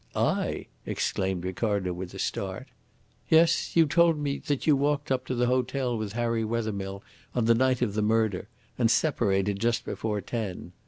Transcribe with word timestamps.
"I!" 0.15 0.65
exclaimed 0.83 1.45
Ricardo, 1.45 1.93
with 1.93 2.15
a 2.15 2.17
start. 2.17 2.69
"Yes. 3.29 3.75
You 3.75 3.85
told 3.85 4.17
me 4.17 4.39
that 4.47 4.65
you 4.65 4.75
walked 4.75 5.11
up 5.11 5.27
to 5.27 5.35
the 5.35 5.45
hotel 5.45 5.95
with 5.95 6.13
Harry 6.13 6.43
Wethermill 6.43 7.03
on 7.35 7.45
the 7.45 7.53
night 7.53 7.83
of 7.83 7.93
the 7.93 8.01
murder 8.01 8.47
and 8.79 8.89
separated 8.89 9.59
just 9.59 9.85
before 9.85 10.19
ten. 10.19 10.71